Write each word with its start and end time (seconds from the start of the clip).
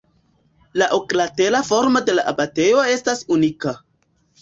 La 0.81 0.87
oklatera 0.97 1.61
formo 1.69 2.03
de 2.09 2.17
la 2.19 2.27
abatejo 2.35 2.83
estas 2.97 3.25
unika. 3.39 3.81